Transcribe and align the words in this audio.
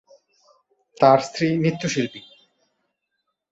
তার 0.97 1.19
স্ত্রী 1.19 1.47
নৃত্যশিল্পী। 1.57 2.21